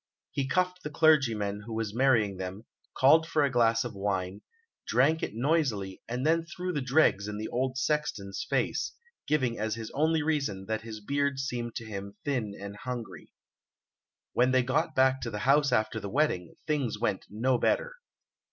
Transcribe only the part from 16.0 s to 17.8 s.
wedding, things went no